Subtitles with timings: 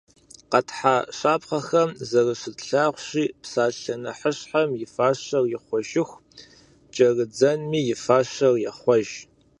[0.51, 6.21] Къэтхьа щапхъэхэм зэрыщытлъагъущи, псалъэ нэхъыщхьэм и фащэр ихъуэжыху
[6.93, 9.09] кӏэрыдзэнми и фащэр ехъуэж.